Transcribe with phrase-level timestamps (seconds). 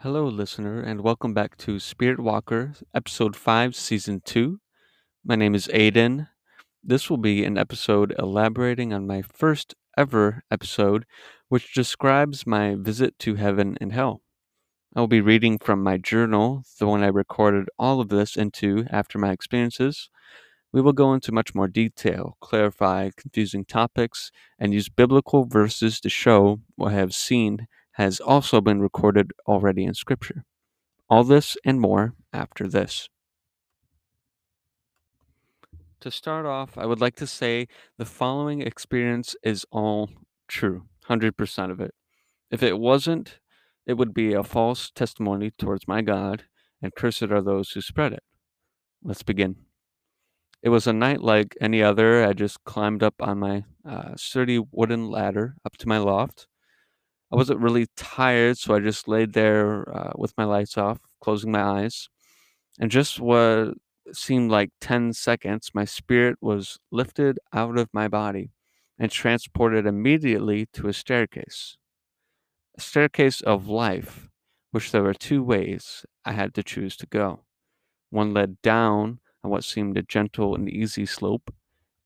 [0.00, 4.60] Hello, listener, and welcome back to Spirit Walker, Episode 5, Season 2.
[5.24, 6.28] My name is Aiden.
[6.84, 11.06] This will be an episode elaborating on my first ever episode,
[11.48, 14.20] which describes my visit to heaven and hell.
[14.94, 18.84] I will be reading from my journal, the one I recorded all of this into
[18.90, 20.10] after my experiences.
[20.74, 26.10] We will go into much more detail, clarify confusing topics, and use biblical verses to
[26.10, 27.66] show what I have seen
[27.96, 30.44] has also been recorded already in Scripture.
[31.08, 33.08] All this and more after this.
[36.00, 40.10] To start off, I would like to say the following experience is all
[40.46, 41.94] true, 100% of it.
[42.50, 43.40] If it wasn't,
[43.86, 46.44] it would be a false testimony towards my God,
[46.82, 48.22] and cursed are those who spread it.
[49.02, 49.56] Let's begin.
[50.62, 52.24] It was a night like any other.
[52.24, 56.46] I just climbed up on my uh, sturdy wooden ladder up to my loft.
[57.32, 61.50] I wasn't really tired, so I just laid there uh, with my lights off, closing
[61.52, 62.08] my eyes.
[62.80, 63.74] And just what
[64.12, 68.50] seemed like 10 seconds, my spirit was lifted out of my body
[68.98, 71.76] and transported immediately to a staircase.
[72.78, 74.30] A staircase of life,
[74.70, 77.44] which there were two ways I had to choose to go.
[78.10, 81.54] One led down on what seemed a gentle and easy slope.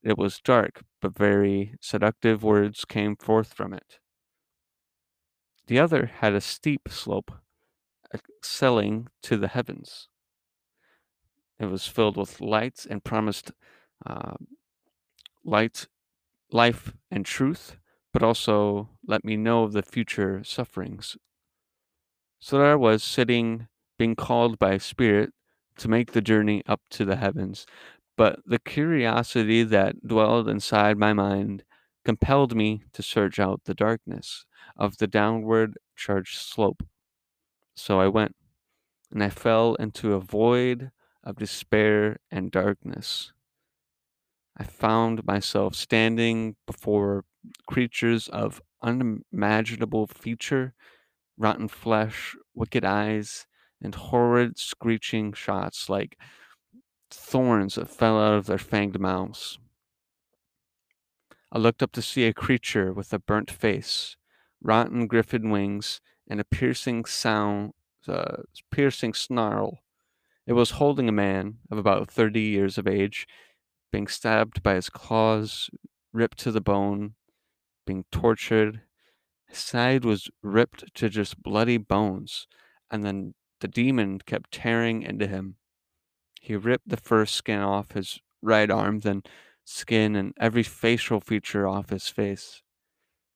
[0.02, 3.99] It was dark, but very seductive words came forth from it.
[5.70, 7.30] The other had a steep slope,
[8.12, 10.08] excelling to the heavens.
[11.60, 13.52] It was filled with lights and promised
[14.04, 14.34] uh,
[15.44, 15.86] light,
[16.50, 17.76] life, and truth,
[18.12, 21.16] but also let me know of the future sufferings.
[22.40, 25.32] So there I was sitting, being called by Spirit
[25.78, 27.64] to make the journey up to the heavens.
[28.16, 31.62] But the curiosity that dwelled inside my mind
[32.04, 34.46] compelled me to search out the darkness
[34.80, 36.82] of the downward charged slope.
[37.76, 38.34] So I went,
[39.12, 40.90] and I fell into a void
[41.22, 43.32] of despair and darkness.
[44.56, 47.24] I found myself standing before
[47.68, 50.74] creatures of unimaginable feature,
[51.38, 53.46] rotten flesh, wicked eyes,
[53.82, 56.18] and horrid screeching shots like
[57.10, 59.58] thorns that fell out of their fanged mouths.
[61.52, 64.16] I looked up to see a creature with a burnt face,
[64.62, 67.72] rotten griffin wings, and a piercing sound,
[68.08, 69.80] uh, piercing snarl.
[70.46, 73.26] It was holding a man of about thirty years of age,
[73.92, 75.70] being stabbed by his claws,
[76.12, 77.14] ripped to the bone,
[77.86, 78.82] being tortured.
[79.48, 82.46] His side was ripped to just bloody bones,
[82.90, 85.56] and then the demon kept tearing into him.
[86.40, 89.22] He ripped the first skin off his right arm, then
[89.64, 92.62] skin and every facial feature off his face.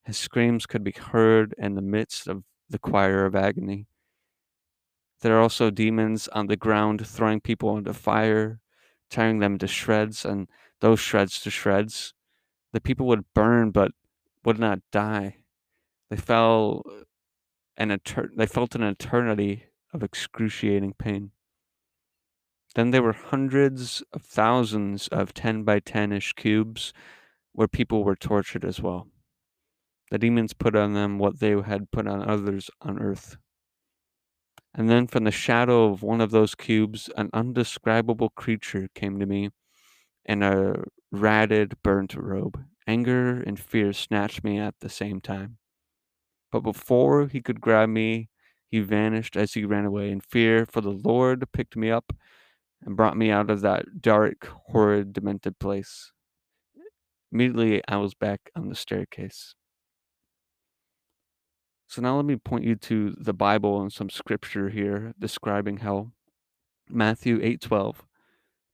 [0.04, 3.87] His screams could be heard in the midst of the choir of agony.
[5.20, 8.60] There are also demons on the ground throwing people into fire,
[9.09, 10.48] tearing them to shreds, and
[10.81, 12.12] those shreds to shreds.
[12.72, 13.92] The people would burn but
[14.44, 15.38] would not die.
[16.10, 16.82] They fell
[17.76, 21.31] an etern- they felt an eternity of excruciating pain.
[22.75, 26.92] Then there were hundreds of thousands of 10 by 10 ish cubes
[27.53, 29.09] where people were tortured as well.
[30.10, 33.37] The demons put on them what they had put on others on earth.
[34.75, 39.26] And then from the shadow of one of those cubes, an undescribable creature came to
[39.26, 39.50] me
[40.25, 40.75] in a
[41.12, 42.65] ratted, burnt robe.
[42.87, 45.59] Anger and fear snatched me at the same time.
[46.50, 48.28] But before he could grab me,
[48.71, 52.12] he vanished as he ran away in fear, for the Lord picked me up
[52.84, 56.12] and brought me out of that dark, horrid, demented place.
[57.32, 59.54] Immediately, I was back on the staircase.
[61.87, 66.12] So now let me point you to the Bible and some scripture here describing hell.
[66.89, 68.05] Matthew 8:12.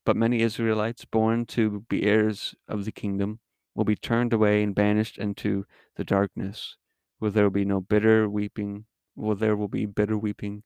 [0.07, 3.41] But many Israelites born to be heirs of the kingdom
[3.75, 5.67] will be turned away and banished into
[5.97, 6.77] the darkness,
[7.19, 10.63] where there will be no bitter weeping, where there will be bitter weeping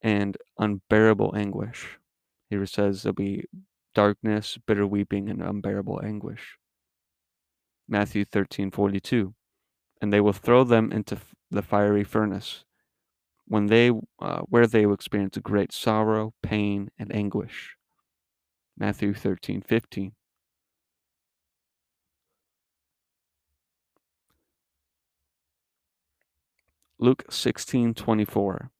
[0.00, 1.98] and unbearable anguish.
[2.48, 3.44] Here it says there'll be
[3.94, 6.56] darkness, bitter weeping, and unbearable anguish.
[7.88, 9.34] Matthew 13:42.
[10.00, 12.64] And they will throw them into the fiery furnace,
[13.46, 17.76] when they uh, where they will experience great sorrow, pain, and anguish.
[18.78, 20.12] Matthew 13, 15.
[26.98, 28.70] Luke 16, 24.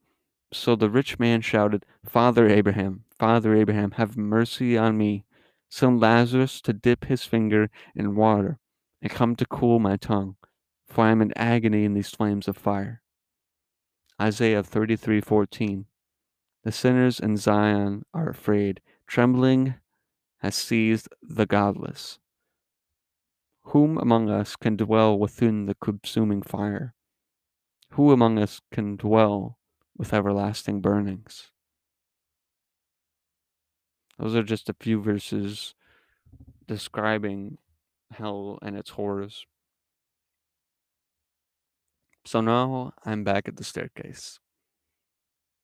[0.53, 5.25] So the rich man shouted, Father Abraham, Father Abraham, have mercy on me.
[5.71, 8.59] Send Lazarus to dip his finger in water
[9.01, 10.37] and come to cool my tongue,
[10.91, 13.01] for I am in agony in these flames of fire.
[14.21, 15.87] Isaiah 33:14.
[16.65, 18.83] The sinners in Zion are afraid.
[19.07, 19.75] Trembling
[20.39, 22.19] has seized the godless.
[23.63, 26.95] Whom among us can dwell within the consuming fire?
[27.91, 29.59] Who among us can dwell
[29.97, 31.51] with everlasting burnings?
[34.19, 35.75] Those are just a few verses
[36.67, 37.59] describing
[38.11, 39.47] hell and its horrors.
[42.25, 44.39] So now I'm back at the staircase.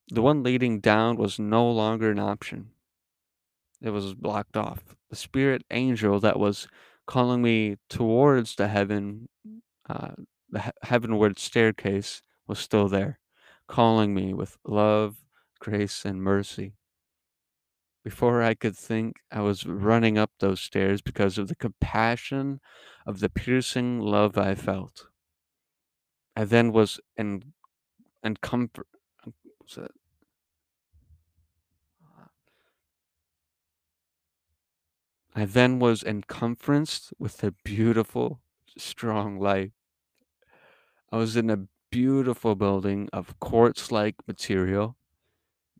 [0.08, 2.70] The one leading down was no longer an option.
[3.80, 4.96] It was blocked off.
[5.10, 6.68] The spirit angel that was
[7.06, 9.28] calling me towards the heaven,
[9.88, 10.12] uh,
[10.48, 13.18] the he- heavenward staircase, was still there,
[13.68, 15.16] calling me with love,
[15.60, 16.74] grace, and mercy.
[18.04, 22.60] Before I could think, I was running up those stairs because of the compassion
[23.04, 25.08] of the piercing love I felt.
[26.36, 27.54] I then was in
[28.22, 28.88] and comfort.
[35.34, 38.40] I then was encompassed with a beautiful,
[38.76, 39.72] strong light.
[41.12, 44.96] I was in a beautiful building of quartz like material.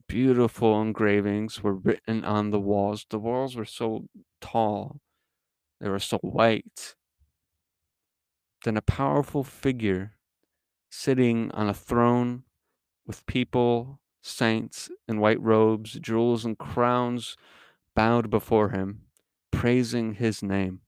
[0.08, 3.06] Beautiful engravings were written on the walls.
[3.08, 4.08] The walls were so
[4.40, 5.00] tall,
[5.80, 6.94] they were so white.
[8.64, 10.15] Then a powerful figure
[10.96, 12.42] sitting on a throne
[13.06, 17.36] with people, saints in white robes, jewels, and crowns
[17.94, 19.02] bowed before him,
[19.50, 20.80] praising his name.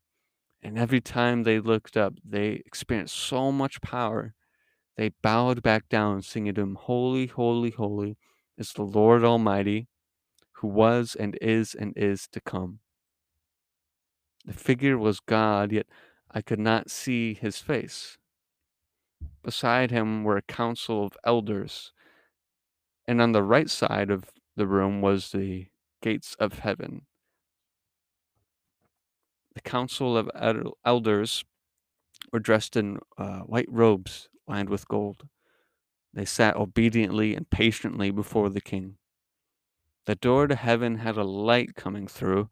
[0.62, 4.34] And every time they looked up, they experienced so much power.
[4.96, 8.16] They bowed back down, singing to him, Holy, holy, holy
[8.56, 9.88] is the Lord Almighty,
[10.52, 12.80] who was and is and is to come.
[14.44, 15.86] The figure was God, yet
[16.30, 18.17] I could not see his face.
[19.48, 21.94] Beside him were a council of elders,
[23.06, 24.24] and on the right side of
[24.56, 25.68] the room was the
[26.02, 27.06] gates of heaven.
[29.54, 30.30] The council of
[30.84, 31.46] elders
[32.30, 35.26] were dressed in uh, white robes lined with gold.
[36.12, 38.98] They sat obediently and patiently before the king.
[40.04, 42.50] The door to heaven had a light coming through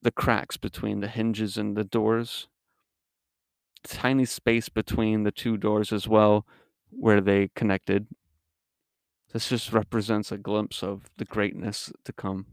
[0.00, 2.48] the cracks between the hinges and the doors.
[3.84, 6.46] Tiny space between the two doors as well,
[6.90, 8.06] where they connected.
[9.32, 12.46] This just represents a glimpse of the greatness to come.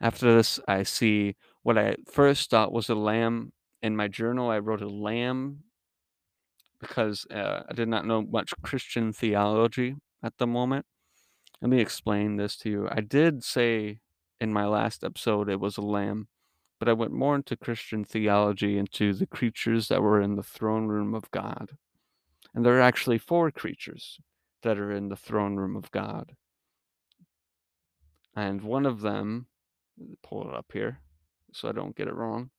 [0.00, 3.52] After this, I see what I first thought was a lamb.
[3.82, 5.64] In my journal, I wrote a lamb
[6.80, 10.86] because uh, I did not know much Christian theology at the moment.
[11.60, 12.88] Let me explain this to you.
[12.90, 14.00] I did say
[14.40, 16.26] in my last episode it was a lamb,
[16.82, 20.88] but I went more into Christian theology, into the creatures that were in the throne
[20.88, 21.78] room of God.
[22.56, 24.18] And there are actually four creatures
[24.64, 26.32] that are in the throne room of God.
[28.34, 29.46] And one of them,
[30.24, 30.98] pull it up here
[31.52, 32.50] so I don't get it wrong.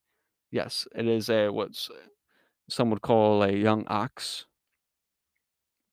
[0.51, 1.91] Yes, it is a what's
[2.69, 4.45] some would call a young ox.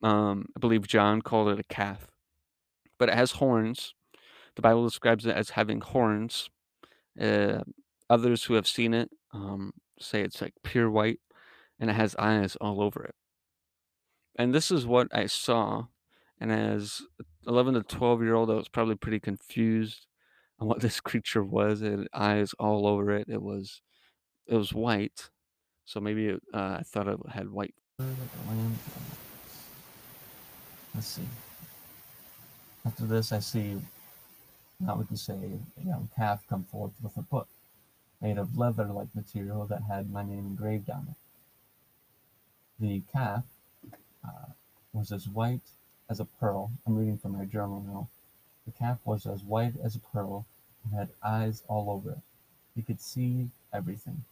[0.04, 2.06] Um, I believe John called it a calf,
[2.96, 3.92] but it has horns.
[4.54, 6.48] The Bible describes it as having horns.
[7.20, 7.62] Uh,
[8.10, 11.20] others who have seen it um, say it's like pure white,
[11.78, 13.14] and it has eyes all over it.
[14.36, 15.86] And this is what I saw.
[16.40, 17.02] And as
[17.46, 20.06] 11 to 12 year old, I was probably pretty confused
[20.58, 21.80] on what this creature was.
[21.82, 23.28] It had eyes all over it.
[23.28, 23.80] It was
[24.46, 25.30] it was white,
[25.84, 27.74] so maybe it, uh, I thought it had white.
[30.92, 31.22] Let's see.
[32.84, 33.76] After this, I see
[34.80, 37.46] now we can say a young calf come forth with a book
[38.20, 41.16] made of leather-like material that had my name engraved on it.
[42.78, 43.44] The calf
[44.24, 44.52] uh,
[44.92, 45.60] was as white
[46.08, 46.70] as a pearl.
[46.86, 48.08] I'm reading from my journal now.
[48.66, 50.46] The calf was as white as a pearl
[50.84, 52.18] and had eyes all over it.
[52.74, 54.24] You could see everything.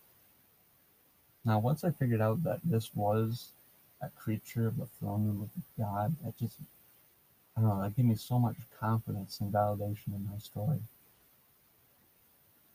[1.44, 3.48] Now, once I figured out that this was
[4.02, 6.56] a creature of the throne room of God, that just,
[7.56, 10.80] I don't know, that gave me so much confidence and validation in my story.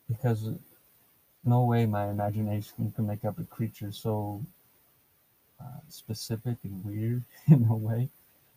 [0.08, 0.50] Because
[1.46, 4.42] no way my imagination can make up a creature so
[5.62, 8.10] uh, specific and weird in a way,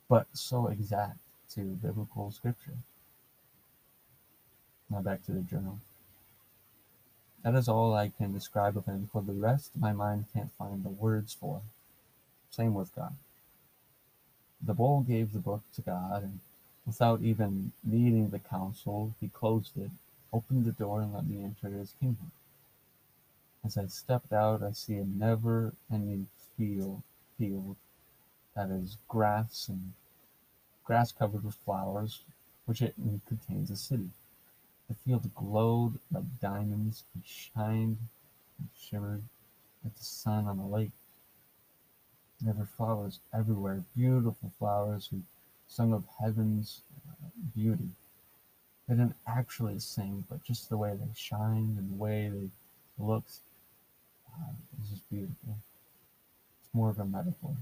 [0.09, 1.19] but so exact
[1.55, 2.77] to biblical scripture.
[4.91, 5.79] Now back to the journal.
[7.43, 9.09] That is all I can describe of him.
[9.13, 11.63] For the rest, my mind can't find the words for.
[12.51, 13.15] Same with God.
[14.63, 16.41] The bull gave the book to God, and
[16.87, 19.91] without even needing the counsel, he closed it,
[20.33, 22.33] opened the door, and let me enter his kingdom.
[23.67, 27.03] As I stepped out, I see a never-ending field,
[27.37, 27.75] field
[28.55, 29.93] that is grass and
[30.85, 32.23] grass covered with flowers,
[32.67, 32.95] which it
[33.27, 34.11] contains a city.
[34.89, 37.99] The field glowed like diamonds and shined
[38.61, 39.25] and shimmered
[39.83, 40.93] like the sun on a lake.
[42.41, 45.23] There were flowers everywhere, beautiful flowers who
[45.67, 47.89] sung of heaven's uh, beauty.
[48.87, 52.49] They didn't actually sing, but just the way they shined and the way they
[53.05, 53.41] looked
[54.41, 55.57] uh, was just beautiful.
[56.61, 57.57] It's more of a metaphor.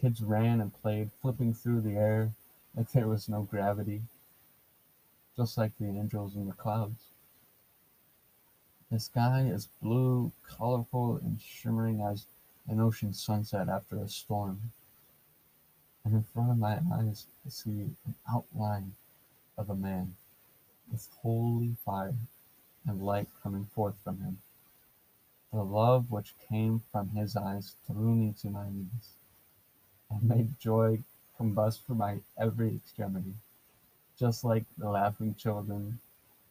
[0.00, 2.32] Kids ran and played, flipping through the air
[2.76, 4.02] like there was no gravity,
[5.36, 7.04] just like the angels in the clouds.
[8.90, 12.26] The sky is blue, colorful, and shimmering as
[12.68, 14.60] an ocean sunset after a storm.
[16.04, 18.94] And in front of my eyes, I see an outline
[19.58, 20.14] of a man
[20.90, 22.14] with holy fire
[22.86, 24.38] and light coming forth from him.
[25.52, 29.14] The love which came from his eyes threw me to my knees
[30.10, 31.02] and made joy
[31.38, 33.34] combust from my every extremity,
[34.18, 35.98] just like the laughing children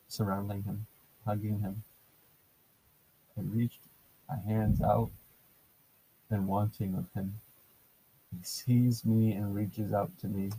[0.08, 0.88] surrounding him,
[1.26, 1.84] hugging him.
[3.38, 3.82] I reached
[4.30, 5.12] my hands out
[6.30, 7.40] and wanting of him.
[8.32, 10.52] He sees me and reaches out to me.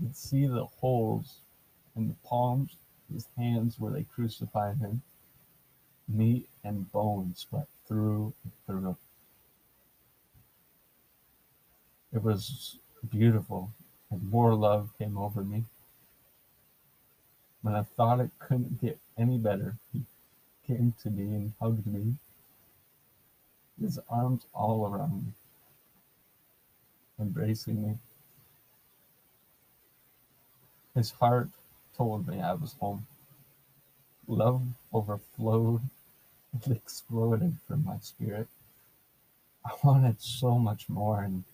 [0.00, 1.40] You can see the holes
[1.94, 2.76] in the palms
[3.12, 5.02] his hands where they crucified him.
[6.08, 8.96] Meat and bones sweat through and through.
[12.12, 12.76] It was
[13.10, 13.70] beautiful,
[14.10, 15.64] and more love came over me.
[17.62, 20.02] When I thought it couldn't get any better, he
[20.66, 22.16] came to me and hugged me,
[23.80, 25.32] his arms all around me,
[27.20, 27.98] embracing me.
[30.94, 31.48] His heart
[31.96, 33.06] told me I was home.
[34.26, 34.62] Love
[34.92, 35.82] overflowed
[36.52, 38.48] and exploded from my spirit.
[39.64, 41.44] I wanted so much more, and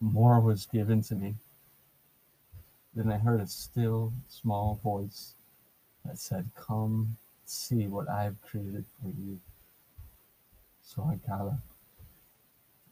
[0.00, 1.34] more was given to me.
[2.94, 5.34] Then I heard a still, small voice
[6.04, 9.38] that said, Come see what I have created for you.
[10.82, 11.60] So I got up.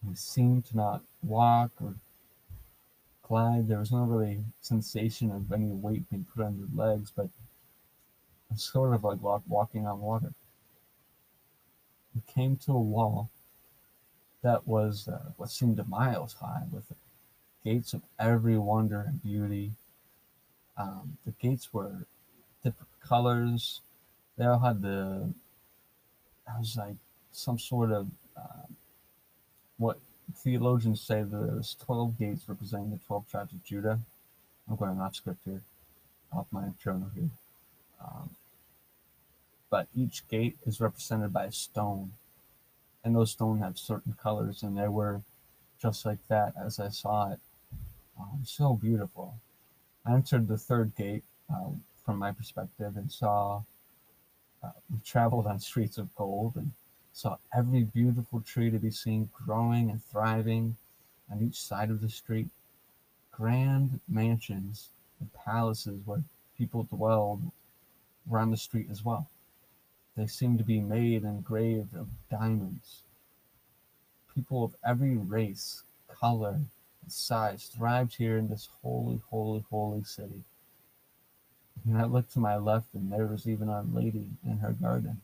[0.07, 1.95] We seemed to not walk or
[3.27, 3.69] glide.
[3.69, 7.29] There was no really sensation of any weight being put on your legs, but
[8.51, 10.33] it's sort of like walk, walking on water.
[12.15, 13.31] We came to a wall
[14.43, 16.85] that was uh, what seemed a miles high with
[17.65, 19.73] gates of every wonder and beauty.
[20.79, 22.07] Um, the gates were
[22.63, 23.81] different colors.
[24.39, 25.33] They all had the,
[26.49, 26.95] I was like
[27.33, 28.77] some sort of um,
[29.79, 29.99] what
[30.35, 33.99] theologians say there's 12 gates representing the 12 tribes of Judah.
[34.69, 35.63] I'm going off script here,
[36.33, 37.31] off my journal here.
[38.05, 38.31] Um,
[39.71, 42.13] but each gate is represented by a stone,
[43.05, 45.23] and those stones have certain colors, and they were
[45.81, 47.41] just like that as I saw it.
[48.19, 49.35] Um, so beautiful.
[50.07, 53.63] I entered the third gate um, from my perspective and saw
[54.63, 56.71] uh, we traveled on streets of gold and
[57.13, 60.77] saw every beautiful tree to be seen growing and thriving
[61.31, 62.49] on each side of the street.
[63.31, 64.89] Grand mansions
[65.21, 66.23] and palaces where
[66.57, 67.43] people dwelled
[68.31, 69.29] on the street as well.
[70.17, 73.03] They seemed to be made and engraved of diamonds.
[74.35, 76.61] People of every race, color,
[77.03, 80.45] and size thrived here in this holy, holy, holy city.
[81.87, 85.21] And I looked to my left, and there was even a Lady in her garden.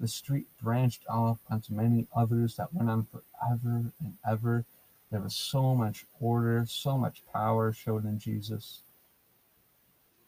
[0.00, 4.64] The street branched off onto many others that went on forever and ever.
[5.10, 8.82] There was so much order, so much power showed in Jesus,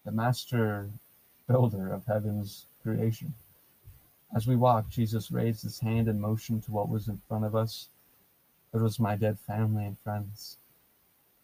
[0.04, 0.90] the master
[1.46, 3.34] builder of heaven's creation.
[4.34, 7.56] As we walked, Jesus raised his hand and motioned to what was in front of
[7.56, 7.88] us.
[8.72, 10.56] It was my dead family and friends.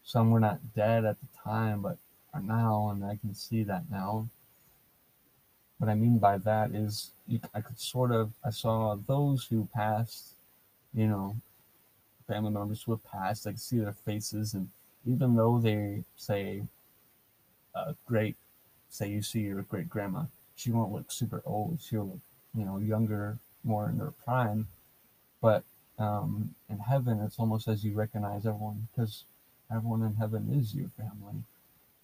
[0.05, 1.99] Some were not dead at the time, but
[2.33, 4.29] are now, and I can see that now.
[5.79, 7.11] What I mean by that is,
[7.53, 10.35] I could sort of, I saw those who passed,
[10.95, 11.37] you know,
[12.29, 14.69] family members who have passed, I could see their faces, and
[15.05, 16.63] even though they say,
[17.75, 18.37] a great,
[18.89, 20.25] say you see your great grandma,
[20.57, 21.79] she won't look super old.
[21.81, 22.21] She'll look,
[22.55, 24.69] you know, younger, more in her prime.
[25.41, 25.65] But
[25.99, 29.25] um, in heaven, it's almost as you recognize everyone because
[29.71, 31.43] everyone in heaven is your family,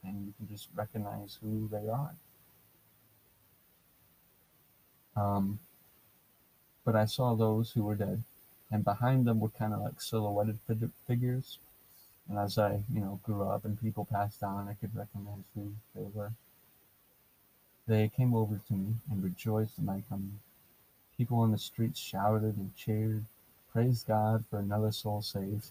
[0.04, 2.14] and you can just recognize who they are.
[5.16, 5.58] Um,
[6.84, 8.22] but I saw those who were dead,
[8.70, 10.58] and behind them were kind of like silhouetted
[11.06, 11.58] figures.
[12.28, 15.72] And as I, you know, grew up and people passed on, I could recognize who
[15.94, 16.32] they were.
[17.92, 20.40] They came over to me and rejoiced in my coming.
[21.18, 23.26] People on the streets shouted and cheered,
[23.70, 25.66] praised God for another soul saved.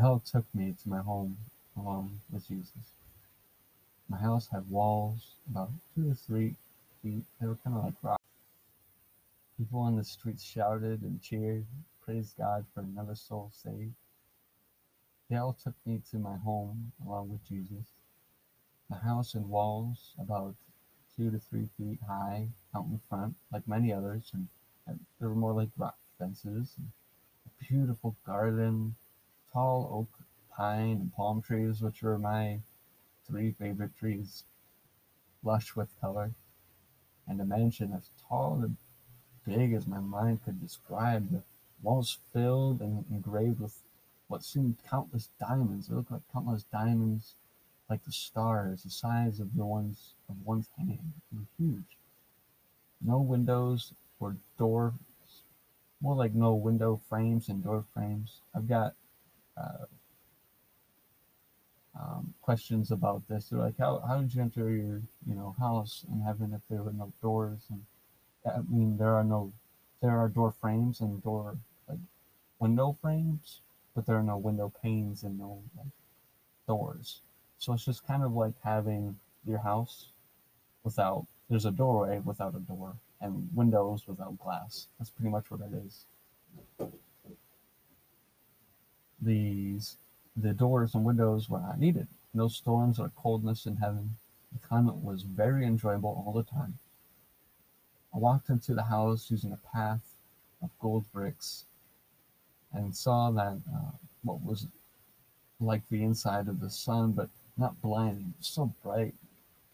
[0.00, 1.36] All took me to my home
[1.76, 2.92] along with Jesus.
[4.08, 6.54] My house had walls about two or three
[7.02, 7.24] feet.
[7.40, 8.20] They were kind of like rock.
[9.58, 11.64] People on the streets shouted and cheered,
[12.04, 13.94] praised God for another soul saved.
[15.28, 17.84] They all took me to my home along with Jesus.
[18.88, 20.54] The house and walls about
[21.16, 24.48] two to three feet high out in front, like many others, and,
[24.86, 26.74] and were more like rock fences.
[27.46, 28.94] A beautiful garden,
[29.52, 30.24] tall oak,
[30.56, 32.58] pine, and palm trees, which were my
[33.26, 34.44] three favorite trees,
[35.42, 36.32] lush with color,
[37.28, 38.76] and a mansion as tall and
[39.46, 41.30] big as my mind could describe.
[41.30, 41.42] The
[41.82, 43.78] walls filled and engraved with
[44.28, 45.88] what seemed countless diamonds.
[45.88, 47.34] They looked like countless diamonds,
[47.88, 51.12] like the stars, the size of the ones of one's hand.
[51.32, 51.98] Were huge.
[53.00, 54.92] No windows or doors,
[56.00, 58.40] more like no window frames and door frames.
[58.54, 58.94] I've got
[59.56, 59.86] uh,
[61.98, 63.48] um, questions about this.
[63.48, 66.82] They're like, how, how did you enter your you know house in heaven if there
[66.82, 67.60] were no doors?
[67.70, 67.84] And
[68.46, 69.52] I mean, there are no,
[70.02, 71.56] there are door frames and door
[71.88, 71.98] like
[72.58, 73.60] window frames,
[73.94, 75.86] but there are no window panes and no like
[76.66, 77.20] doors.
[77.58, 79.16] So it's just kind of like having
[79.46, 80.08] your house
[80.84, 84.86] without there's a doorway without a door and windows without glass.
[84.98, 86.04] That's pretty much what it is.
[89.20, 89.96] These
[90.36, 92.06] the doors and windows were not needed.
[92.32, 94.16] No storms or coldness in heaven.
[94.52, 96.78] The climate was very enjoyable all the time.
[98.14, 100.02] I walked into the house using a path
[100.62, 101.64] of gold bricks
[102.72, 103.90] and saw that uh,
[104.22, 104.66] what was
[105.60, 109.14] like the inside of the sun, but not blinding, so bright,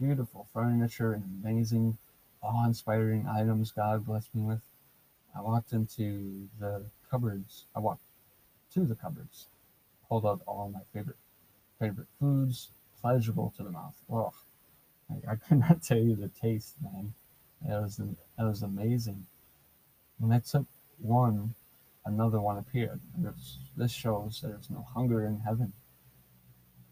[0.00, 1.98] beautiful furniture and amazing,
[2.42, 4.62] awe inspiring items God blessed me with.
[5.36, 7.66] I walked into the cupboards.
[7.76, 8.02] I walked
[8.74, 9.46] to the cupboards
[10.10, 11.16] pulled out all my favorite
[11.78, 12.68] favorite foods,
[13.00, 13.94] pleasurable to the mouth.
[14.12, 14.32] Oh,
[15.08, 17.14] I, I could not tell you the taste, man.
[17.66, 19.24] It was it was amazing.
[20.18, 20.66] When I took
[20.98, 21.54] one,
[22.04, 23.00] another one appeared.
[23.16, 25.72] There's, this shows there's no hunger in heaven.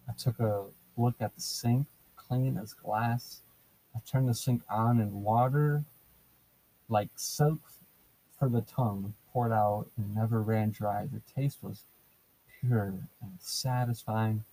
[0.08, 0.64] I took a
[0.96, 1.86] look at the sink,
[2.28, 3.40] clean as glass.
[3.94, 5.84] I turned the sink on and water,
[6.88, 7.60] like soap
[8.38, 11.06] for the tongue, poured out and never ran dry.
[11.06, 11.82] The taste was
[12.60, 14.44] pure and satisfying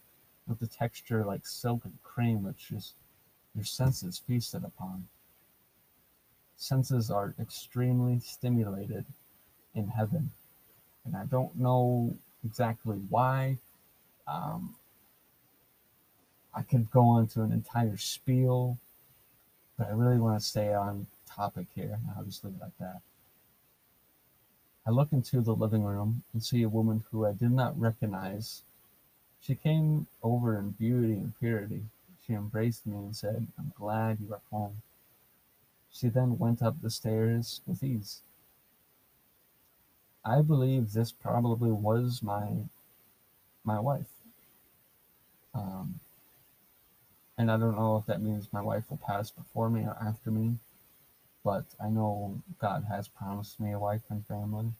[0.48, 2.94] with the texture like silk and cream, which is
[3.56, 5.08] your senses feasted upon.
[6.58, 9.06] Senses are extremely stimulated
[9.74, 10.32] in heaven,
[11.06, 13.58] and I don't know exactly why.
[14.28, 14.76] Um,
[16.56, 18.78] I could go on to an entire spiel,
[19.78, 22.00] but I really want to stay on topic here.
[22.16, 23.02] I'll just leave it like that.
[24.88, 28.62] I look into the living room and see a woman who I did not recognize.
[29.42, 31.82] She came over in beauty and purity.
[32.26, 34.82] She embraced me and said, I'm glad you are home.
[35.92, 38.22] She then went up the stairs with ease.
[40.24, 42.48] I believe this probably was my
[43.64, 44.10] my wife.
[45.54, 46.00] Um,
[47.38, 50.32] and I don't know if that means my wife will pass before me or after
[50.32, 50.56] me
[51.46, 54.72] but I know God has promised me a wife and family.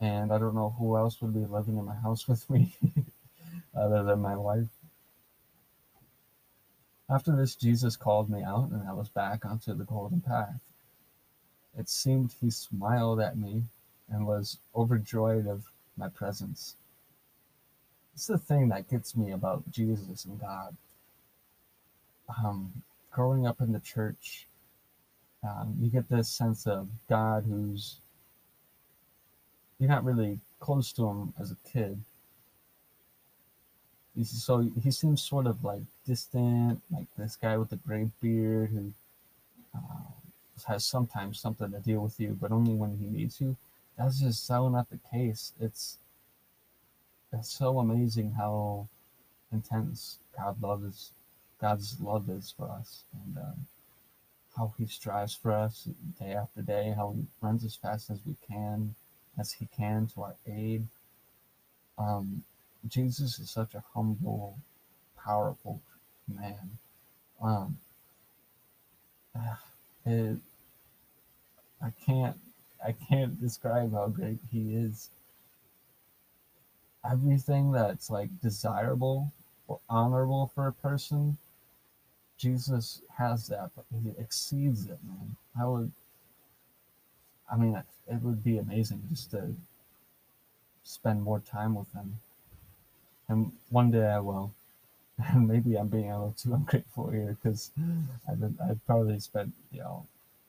[0.00, 2.74] And I don't know who else would be living in my house with me
[3.74, 4.66] other than my wife.
[7.08, 10.60] After this, Jesus called me out, and I was back onto the golden path.
[11.78, 13.62] It seemed he smiled at me
[14.10, 15.64] and was overjoyed of
[15.96, 16.74] my presence.
[18.14, 20.76] It's the thing that gets me about Jesus and God.
[22.36, 22.72] Um,
[23.10, 24.46] growing up in the church,
[25.42, 27.96] um, you get this sense of God who's
[29.78, 32.00] you're not really close to him as a kid.
[34.16, 38.70] He's, so he seems sort of like distant, like this guy with the gray beard
[38.70, 38.92] who
[39.74, 40.10] uh,
[40.66, 43.56] has sometimes something to deal with you, but only when he needs you.
[43.96, 45.52] That's just so not the case.
[45.60, 45.98] It's
[47.32, 48.88] it's so amazing how
[49.52, 51.10] intense God love is,
[51.60, 53.36] God's love is for us, and.
[53.38, 53.52] Uh,
[54.58, 58.34] how he strives for us day after day, how he runs as fast as we
[58.46, 58.94] can,
[59.38, 60.84] as he can to our aid.
[61.96, 62.42] Um,
[62.88, 64.58] Jesus is such a humble,
[65.16, 65.80] powerful
[66.26, 66.78] man.
[67.40, 67.78] Um,
[70.06, 70.38] it,
[71.80, 72.36] I can't,
[72.84, 75.08] I can't describe how great he is.
[77.08, 79.32] Everything that's like desirable
[79.68, 81.38] or honorable for a person
[82.38, 85.36] Jesus has that, but he exceeds it, man.
[85.60, 85.92] I would,
[87.52, 87.76] I mean,
[88.08, 89.54] it would be amazing just to
[90.84, 92.14] spend more time with him.
[93.28, 94.52] and one day I will.
[95.28, 97.70] And maybe I'm being a little too ungrateful here because
[98.30, 100.06] I've been, I've probably spent you know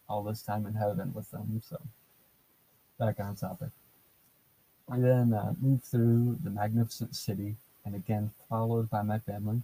[0.09, 1.61] all this time in heaven with them.
[1.67, 1.79] So
[2.99, 3.69] back on topic.
[4.91, 9.61] I then uh, moved through the magnificent city, and again followed by my family.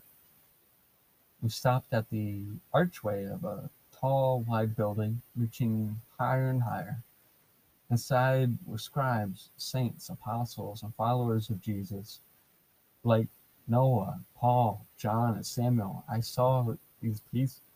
[1.42, 2.44] We stopped at the
[2.74, 3.70] archway of a
[4.00, 6.98] tall, wide building, reaching higher and higher.
[7.92, 12.20] Inside were scribes, saints, apostles, and followers of Jesus,
[13.04, 13.28] like
[13.68, 16.04] Noah, Paul, John, and Samuel.
[16.10, 17.22] I saw these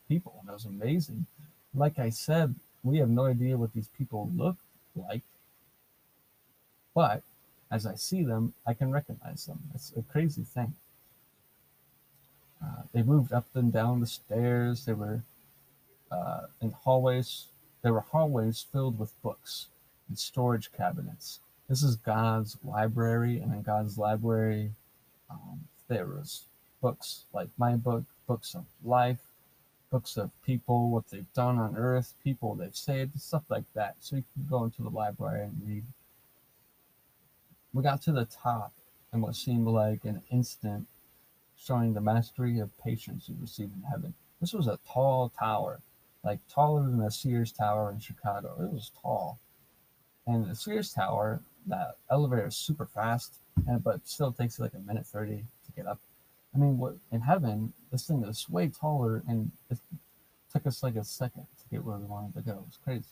[0.08, 1.28] people, and it was amazing.
[1.76, 4.58] Like I said, we have no idea what these people look
[4.95, 5.22] like,
[6.95, 7.22] but
[7.72, 9.60] as I see them, I can recognize them.
[9.76, 10.74] It's a crazy thing.
[12.63, 14.86] Uh, they moved up and down the stairs.
[14.86, 15.22] They were
[16.12, 17.45] uh, in hallways.
[17.82, 19.67] There were hallways filled with books
[20.08, 21.39] and storage cabinets.
[21.69, 24.72] This is God's library, and in God's library,
[25.30, 26.43] um, there was
[26.82, 29.19] books like my book, books of life,
[29.91, 33.95] books of people, what they've done on earth, people they've saved, stuff like that.
[34.00, 35.84] So you can go into the library and read.
[37.74, 38.74] We got to the top
[39.12, 40.88] and what seemed like an instant,
[41.62, 44.13] showing the mastery of patience you receive in heaven.
[44.39, 45.82] This was a tall tower,
[46.24, 48.56] like taller than the Sears Tower in Chicago.
[48.62, 49.39] It was tall.
[50.26, 53.36] And the Sears Tower, that elevator is super fast,
[53.84, 56.00] but still takes like a minute 30 to get up.
[56.56, 59.78] I mean, what in heaven, this thing is way taller, and it
[60.52, 62.52] took us like a second to get where we wanted to go.
[62.54, 63.06] It was crazy.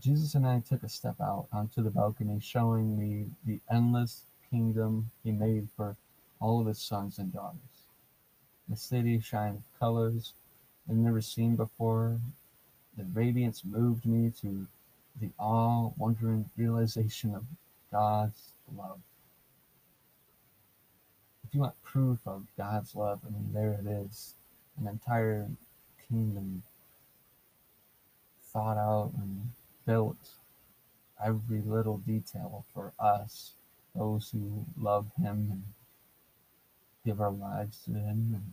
[0.00, 5.10] Jesus and I took a step out onto the balcony, showing me the endless kingdom
[5.22, 5.96] he made for
[6.42, 7.60] all of his sons and daughters.
[8.68, 10.32] The city shined with colors
[10.88, 12.18] I've never seen before.
[12.96, 14.66] The radiance moved me to
[15.20, 17.44] the awe, wondering realization of
[17.90, 18.98] God's love.
[21.46, 24.34] If you want proof of God's love, I mean, there it is
[24.80, 25.48] an entire
[26.08, 26.62] kingdom
[28.52, 29.50] thought out and
[29.86, 30.16] built
[31.24, 33.52] every little detail for us,
[33.94, 35.62] those who love Him
[37.04, 38.32] give our lives to Him.
[38.34, 38.52] And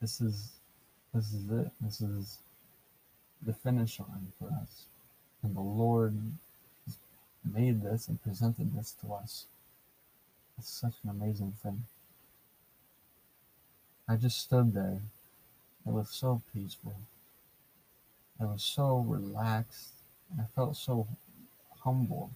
[0.00, 0.52] this is
[1.14, 1.70] this is it.
[1.80, 2.38] This is
[3.44, 4.86] the finish line for us.
[5.42, 6.14] And the Lord
[7.44, 9.46] made this and presented this to us.
[10.58, 11.84] It's such an amazing thing.
[14.08, 15.00] I just stood there.
[15.86, 16.94] It was so peaceful.
[18.40, 19.90] I was so relaxed.
[20.38, 21.06] I felt so
[21.80, 22.30] humble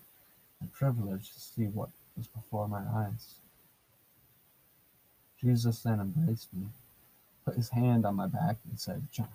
[0.60, 3.36] and privileged to see what was before my eyes.
[5.40, 6.66] Jesus then embraced me,
[7.44, 9.30] put his hand on my back, and said, Jump.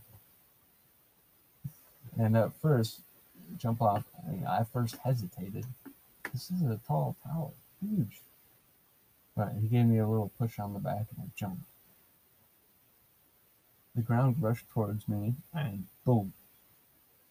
[2.17, 3.01] And at first,
[3.57, 5.65] jump off, I, mean, I first hesitated.
[6.33, 8.21] This is a tall tower, huge.
[9.35, 11.63] But he gave me a little push on the back and I jumped.
[13.95, 16.33] The ground rushed towards me and boom.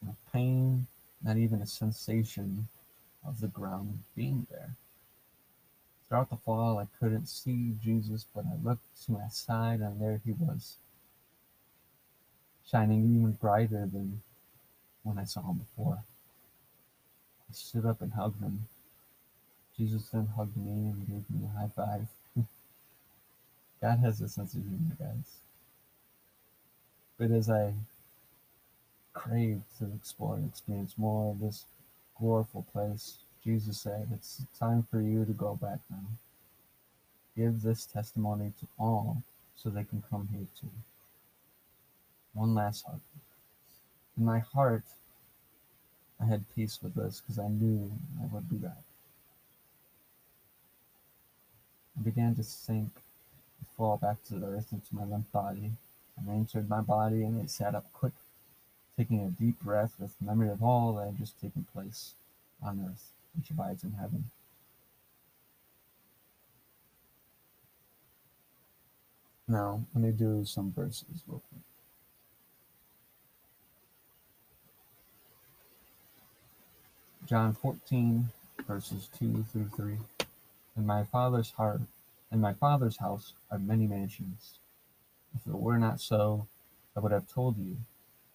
[0.03, 0.87] No pain,
[1.23, 2.69] not even a sensation
[3.27, 4.75] of the ground being there.
[6.11, 10.21] Throughout the fall, I couldn't see Jesus, but I looked to my side and there
[10.25, 10.75] he was,
[12.69, 14.21] shining even brighter than
[15.05, 16.03] when I saw him before.
[17.49, 18.67] I stood up and hugged him.
[19.79, 22.09] Jesus then hugged me and gave me a high five.
[23.81, 25.39] God has a sense of humor, guys.
[27.19, 27.73] But as I
[29.13, 31.67] craved to explore and experience more of this
[32.19, 36.05] glorious place, Jesus said, It's time for you to go back now.
[37.37, 39.23] Give this testimony to all
[39.57, 40.71] so they can come here too.
[42.35, 43.01] One last hug.
[44.19, 44.85] In my heart,
[46.21, 47.91] I had peace with this because I knew
[48.23, 48.83] I would be back.
[51.99, 52.91] I began to sink
[53.59, 55.73] and fall back to the earth into my limp body.
[56.19, 58.13] I entered my body and it sat up quick,
[58.97, 62.13] taking a deep breath with memory of all that had just taken place
[62.63, 64.25] on earth, which abides in heaven.
[69.49, 71.63] Now, let me do some verses real quick.
[77.27, 78.29] John 14,
[78.67, 79.97] verses 2 through 3.
[80.77, 81.81] In my father's heart,
[82.33, 84.59] in my father's house are many mansions.
[85.35, 86.47] If it were not so,
[86.97, 87.77] I would have told you.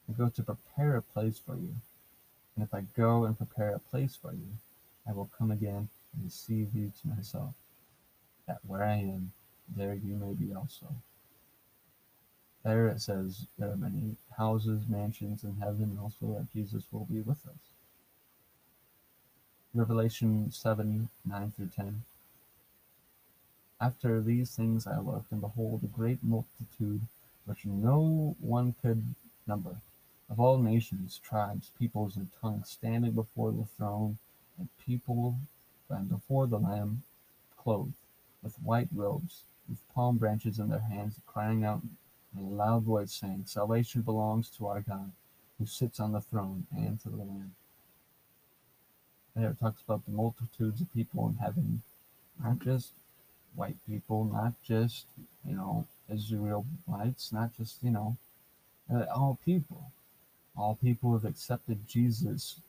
[0.09, 1.75] I go to prepare a place for you.
[2.55, 4.47] And if I go and prepare a place for you,
[5.07, 7.53] I will come again and receive you to myself,
[8.47, 9.31] that where I am,
[9.75, 10.87] there you may be also.
[12.63, 17.05] There it says there are many houses, mansions in heaven, and also that Jesus will
[17.05, 17.59] be with us.
[19.75, 22.03] Revelation 7 9 through 10.
[23.79, 27.01] After these things I looked, and behold, a great multitude
[27.45, 29.03] which no one could
[29.45, 29.75] number,
[30.29, 34.17] of all nations, tribes, peoples, and tongues, standing before the throne,
[34.57, 35.35] and people
[35.89, 37.03] and before the Lamb,
[37.57, 37.93] clothed
[38.43, 41.81] with white robes, with palm branches in their hands, crying out
[42.37, 45.11] in a loud voice, saying, Salvation belongs to our God,
[45.57, 47.55] who sits on the throne, and to the Lamb.
[49.35, 51.81] There it talks about the multitudes of people in heaven,
[52.41, 52.91] not just
[53.55, 55.05] white people, not just,
[55.47, 58.17] you know, Israelites, not just, you know,
[58.93, 59.91] uh, all people.
[60.57, 62.59] All people have accepted Jesus,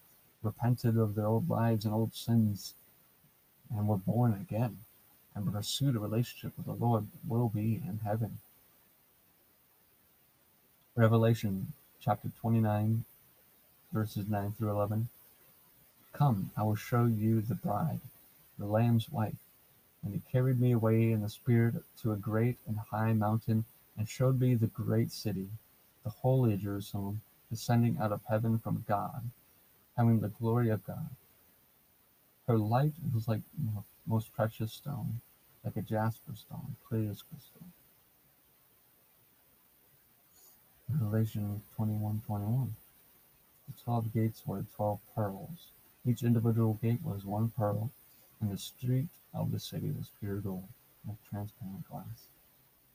[0.47, 2.75] repented of their old lives and old sins,
[3.71, 4.79] and were born again
[5.35, 8.39] and pursued a relationship with the Lord will be in heaven.
[10.95, 13.05] Revelation chapter 29,
[13.93, 15.09] verses 9 through 11.
[16.15, 18.01] Come, I will show you the bride,
[18.59, 19.37] the Lamb's wife.
[20.03, 23.67] And he carried me away in the Spirit to a great and high mountain,
[23.99, 25.49] and showed me the great city,
[26.03, 29.23] the holy Jerusalem, descending out of heaven from God,
[29.97, 31.11] having the glory of God.
[32.47, 33.41] Her light was like
[34.07, 35.21] most precious stone,
[35.65, 37.63] like a jasper stone, clear as crystal.
[40.89, 42.77] Revelation 21 21.
[43.69, 45.73] The twelve gates were twelve pearls.
[46.07, 47.91] Each individual gate was one pearl,
[48.41, 50.69] and the street of the city was pure gold,
[51.07, 52.29] like transparent glass.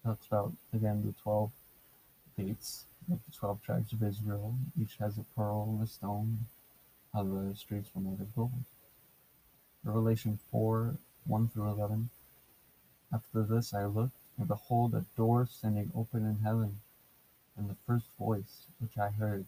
[0.06, 1.52] Talks about again the twelve
[2.38, 4.56] gates, like the twelve tribes of Israel.
[4.80, 6.40] Each has a pearl and a stone.
[7.14, 8.64] How the streets were made of gold.
[9.84, 10.96] Revelation 4
[11.26, 12.10] 1 through 11.
[13.12, 16.80] After this I looked, and behold, a door standing open in heaven.
[17.58, 19.46] And the first voice which I heard,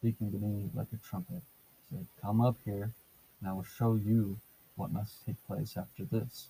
[0.00, 1.42] speaking to me like a trumpet,
[1.88, 2.90] said, Come up here,
[3.38, 4.40] and I will show you
[4.74, 6.48] what must take place after this.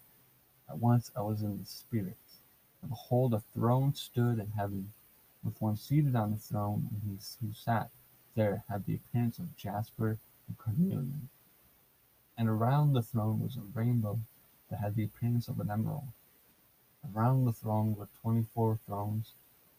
[0.66, 2.16] At once I was in the Spirit,
[2.80, 4.94] and behold, a throne stood in heaven,
[5.44, 7.90] with one seated on the throne, and he who sat
[8.34, 10.18] there had the appearance of jasper
[10.52, 11.28] carnelian.
[12.36, 14.18] And around the throne was a rainbow
[14.70, 16.08] that had the appearance of an emerald.
[17.14, 19.32] Around the throne were twenty-four thrones,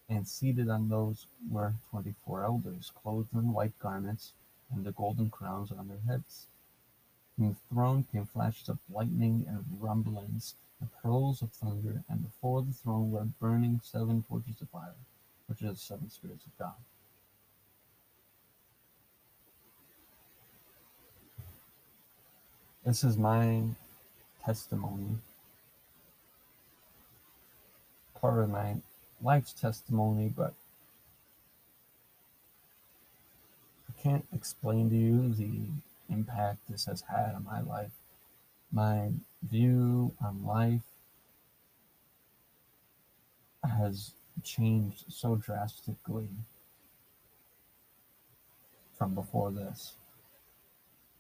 [0.08, 4.34] and seated on those were twenty-four elders, clothed in white garments,
[4.74, 6.48] and the golden crowns on their heads.
[7.36, 12.62] From the throne came flashes of lightning and rumblings, and pearls of thunder, and before
[12.62, 14.96] the throne were burning seven torches of fire,
[15.48, 16.76] which are the seven spirits of God.
[22.86, 23.64] This is my
[24.46, 25.18] testimony
[28.26, 28.76] part of my
[29.22, 30.54] life's testimony, but
[33.90, 35.68] I can't explain to you the
[36.14, 37.92] impact this has had on my life,
[38.72, 39.12] my
[39.44, 40.82] view on life
[43.64, 44.12] has
[44.44, 46.30] changed so drastically
[48.98, 49.94] from before this.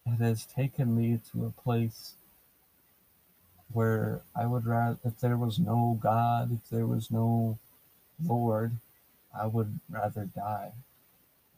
[0.06, 2.16] It has taken me to a place
[3.72, 7.58] where I would rather, if there was no God, if there was no
[8.24, 8.74] Lord,
[9.38, 10.72] I would rather die.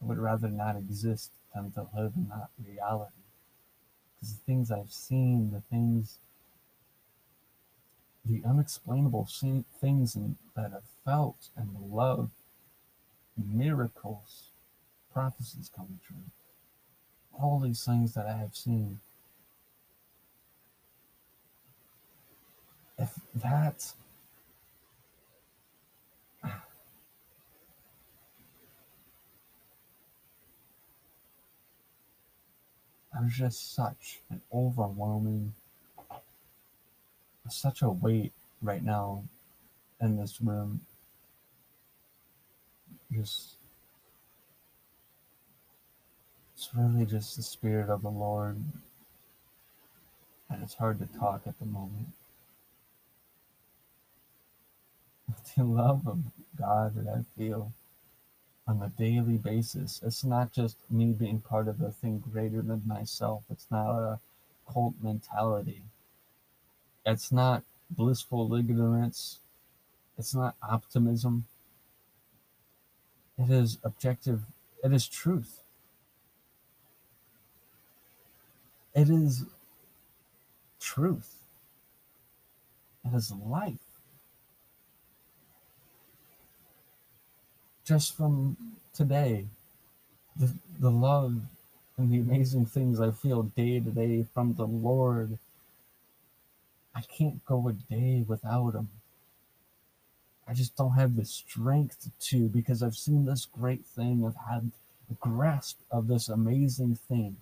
[0.02, 3.12] I would rather not exist than to live in that reality.
[4.14, 6.18] Because the things I've seen, the things,
[8.24, 9.28] the unexplainable
[9.80, 10.14] things
[10.56, 12.30] that I've felt and the love,
[13.36, 14.50] miracles,
[15.12, 16.16] prophecies coming true,
[17.40, 19.00] all these things that I have seen.
[22.98, 23.92] If that
[33.12, 35.54] there's just such an overwhelming
[37.50, 39.24] such a weight right now
[40.00, 40.80] in this room.
[43.12, 43.57] Just
[46.58, 48.56] it's really just the spirit of the lord
[50.50, 52.08] and it's hard to talk at the moment
[55.56, 56.18] the love of
[56.58, 57.72] God that I feel
[58.66, 60.00] on a daily basis.
[60.04, 63.44] It's not just me being part of a thing greater than myself.
[63.50, 64.20] It's not a
[64.70, 65.82] cult mentality.
[67.06, 69.38] It's not blissful ignorance.
[70.18, 71.44] It's not optimism.
[73.38, 74.42] It is objective.
[74.84, 75.62] It is truth.
[78.98, 79.44] It is
[80.80, 81.36] truth.
[83.04, 83.78] It is life.
[87.88, 88.54] just from
[88.92, 89.46] today,
[90.36, 91.40] the, the love
[91.96, 95.38] and the amazing things I feel day to day from the Lord.
[96.94, 98.90] I can't go a day without Him.
[100.46, 104.22] I just don't have the strength to because I've seen this great thing.
[104.26, 104.70] I've had
[105.10, 107.38] a grasp of this amazing thing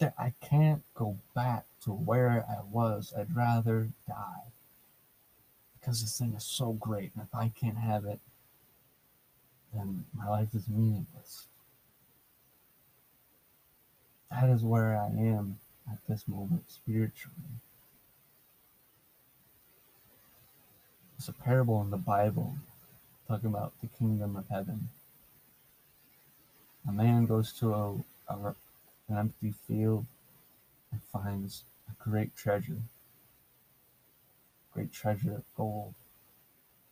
[0.00, 3.12] that I can't go back to where I was.
[3.16, 4.50] I'd rather die
[5.78, 7.12] because this thing is so great.
[7.14, 8.18] And if I can't have it,
[9.74, 11.46] then my life is meaningless.
[14.30, 15.58] That is where I am
[15.90, 17.60] at this moment spiritually.
[21.18, 22.56] It's a parable in the Bible
[23.28, 24.88] talking about the kingdom of heaven.
[26.88, 27.94] A man goes to a,
[28.28, 28.54] a
[29.10, 30.06] an empty field
[30.92, 32.82] and finds a great treasure.
[34.72, 35.94] Great treasure of gold.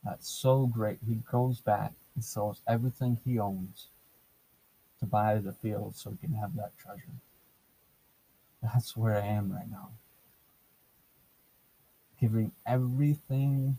[0.05, 0.99] That's so great.
[1.07, 3.87] He goes back and sells everything he owns
[5.01, 7.03] to buy the field so he can have that treasure.
[8.63, 9.91] That's where I am right now.
[12.21, 13.77] Giving everything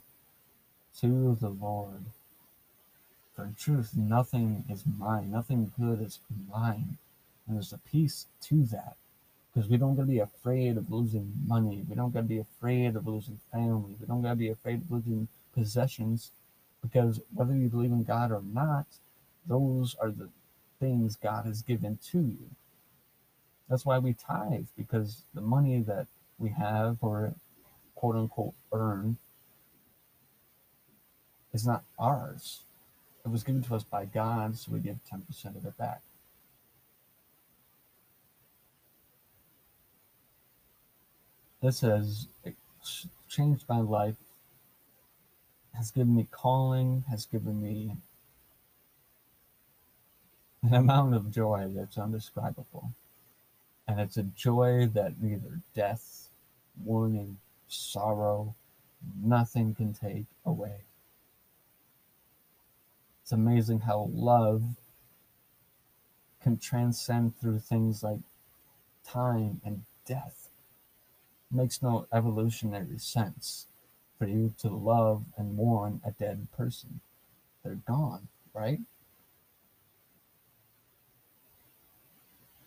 [1.02, 2.06] to the Lord.
[3.36, 6.98] For in truth, nothing is mine, nothing good is mine.
[7.50, 8.96] And there's a peace to that.
[9.52, 11.84] Because we don't gotta be afraid of losing money.
[11.90, 13.96] We don't gotta be afraid of losing family.
[14.00, 16.32] We don't gotta be afraid of losing possessions.
[16.84, 18.86] Because whether you believe in God or not,
[19.48, 20.30] those are the
[20.80, 22.52] things God has given to you.
[23.68, 26.08] That's why we tithe, because the money that
[26.38, 27.34] we have or
[27.96, 29.18] quote unquote earn
[31.52, 32.62] is not ours.
[33.26, 36.02] It was given to us by God, so we give 10% of it back.
[41.62, 42.28] This has
[43.28, 44.16] changed my life,
[45.76, 47.98] has given me calling, has given me
[50.64, 52.92] an amount of joy that's undescribable.
[53.88, 56.30] And it's a joy that neither death,
[56.84, 58.56] warning, sorrow,
[59.22, 60.84] nothing can take away.
[63.24, 64.64] It's amazing how love
[66.42, 68.20] can transcend through things like
[69.06, 70.49] time and death.
[71.52, 73.66] Makes no evolutionary sense
[74.18, 77.00] for you to love and mourn a dead person.
[77.64, 78.80] They're gone, right?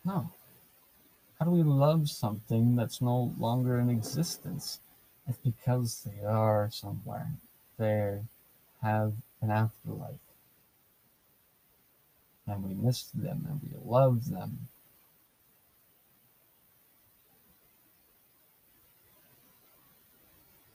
[0.05, 0.31] No.
[1.39, 4.81] How do we love something that's no longer in existence?
[5.29, 7.29] It's because they are somewhere.
[7.79, 8.21] They
[8.83, 10.19] have an afterlife
[12.47, 14.69] and we miss them and we love them.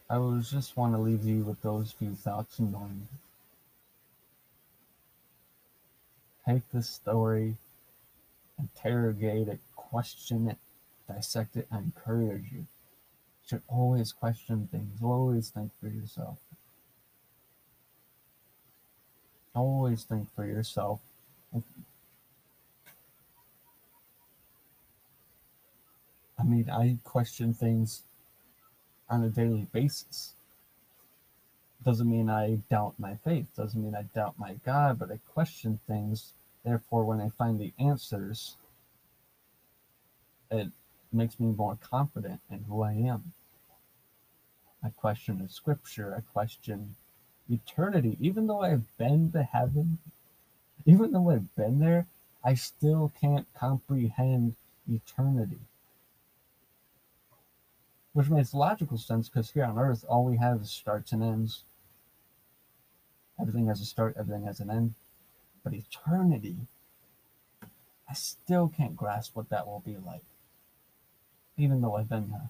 [0.10, 3.08] I would just want to leave you with those few thoughts in mind.
[6.48, 7.58] Take this story,
[8.58, 10.58] interrogate it, question it,
[11.08, 12.60] dissect it, and encourage you.
[12.60, 12.68] you
[13.46, 16.38] should always question things, always think for yourself.
[19.54, 21.02] Always think for yourself
[26.40, 28.04] I mean, I question things
[29.10, 30.34] on a daily basis.
[31.84, 35.80] Doesn't mean I doubt my faith, doesn't mean I doubt my God, but I question
[35.88, 36.34] things.
[36.64, 38.56] Therefore, when I find the answers,
[40.52, 40.70] it
[41.14, 43.32] makes me more confident in who I am.
[44.84, 46.96] I question the scripture, I question
[47.50, 48.18] eternity.
[48.20, 50.00] Even though I've been to heaven,
[50.86, 52.08] even though I've been there,
[52.44, 54.56] I still can't comprehend
[54.90, 55.60] eternity.
[58.18, 61.62] Which makes logical sense because here on earth, all we have is starts and ends.
[63.40, 64.96] Everything has a start, everything has an end.
[65.64, 66.56] But eternity,
[68.10, 70.24] I still can't grasp what that will be like,
[71.58, 72.50] even though I've been there.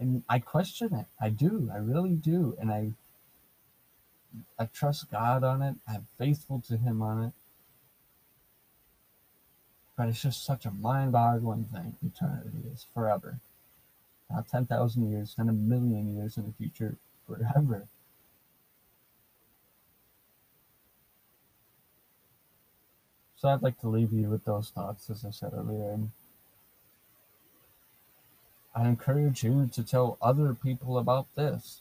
[0.00, 1.06] And I question it.
[1.20, 1.70] I do.
[1.72, 2.56] I really do.
[2.60, 2.94] And I
[4.58, 5.76] I trust God on it.
[5.86, 7.32] I'm faithful to Him on it.
[9.96, 11.94] But it's just such a mind boggling thing.
[12.04, 13.38] Eternity is forever.
[14.30, 16.96] Not 10,000 years, not a million years in the future,
[17.26, 17.86] forever.
[23.36, 25.90] So I'd like to leave you with those thoughts, as I said earlier.
[25.92, 26.10] And
[28.74, 31.80] I encourage you to tell other people about this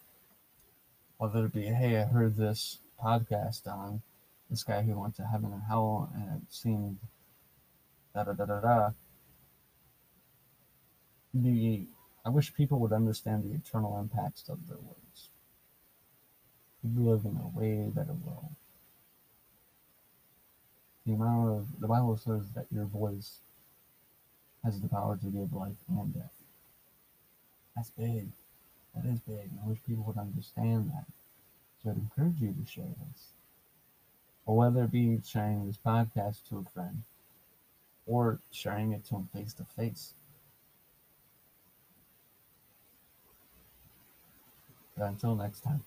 [1.18, 4.02] whether it be, hey, I heard this podcast on
[4.50, 6.98] this guy who went to heaven and hell and it seemed
[8.14, 8.90] da da da da da.
[11.34, 11.88] The
[12.26, 15.30] I wish people would understand the eternal impacts of their words.
[16.84, 18.56] We live in a way better world.
[21.06, 23.38] The amount of the Bible says that your voice
[24.64, 26.34] has the power to give life and death.
[27.76, 28.30] That's big.
[28.96, 29.52] That is big.
[29.64, 31.06] I wish people would understand that.
[31.84, 33.34] So I'd encourage you to share this.
[34.48, 37.04] Or whether it be sharing this podcast to a friend
[38.08, 40.14] or sharing it to them face to face.
[44.98, 45.84] Until next time.